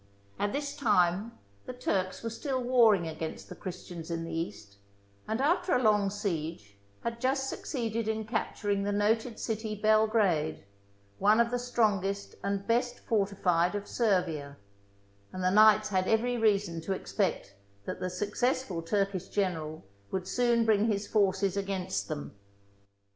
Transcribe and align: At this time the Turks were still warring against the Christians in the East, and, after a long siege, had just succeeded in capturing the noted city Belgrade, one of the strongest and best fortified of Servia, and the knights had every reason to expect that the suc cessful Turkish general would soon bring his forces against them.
At 0.39 0.51
this 0.51 0.75
time 0.75 1.37
the 1.67 1.73
Turks 1.73 2.23
were 2.23 2.31
still 2.31 2.59
warring 2.59 3.07
against 3.07 3.49
the 3.49 3.55
Christians 3.55 4.09
in 4.09 4.23
the 4.23 4.33
East, 4.33 4.77
and, 5.27 5.39
after 5.39 5.73
a 5.75 5.83
long 5.83 6.09
siege, 6.09 6.75
had 7.03 7.21
just 7.21 7.47
succeeded 7.47 8.07
in 8.07 8.25
capturing 8.25 8.81
the 8.81 8.91
noted 8.91 9.37
city 9.37 9.75
Belgrade, 9.75 10.65
one 11.19 11.39
of 11.39 11.51
the 11.51 11.59
strongest 11.59 12.33
and 12.43 12.65
best 12.65 13.01
fortified 13.01 13.75
of 13.75 13.87
Servia, 13.87 14.57
and 15.31 15.43
the 15.43 15.51
knights 15.51 15.89
had 15.89 16.07
every 16.07 16.35
reason 16.35 16.81
to 16.81 16.93
expect 16.93 17.53
that 17.85 17.99
the 17.99 18.09
suc 18.09 18.29
cessful 18.29 18.83
Turkish 18.83 19.27
general 19.27 19.83
would 20.09 20.27
soon 20.27 20.65
bring 20.65 20.87
his 20.87 21.05
forces 21.05 21.55
against 21.55 22.07
them. 22.07 22.33